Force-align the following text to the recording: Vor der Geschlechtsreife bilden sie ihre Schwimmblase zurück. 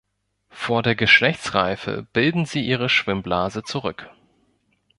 Vor 0.49 0.81
der 0.81 0.95
Geschlechtsreife 0.95 2.01
bilden 2.11 2.47
sie 2.47 2.65
ihre 2.65 2.89
Schwimmblase 2.89 3.61
zurück. 3.61 4.09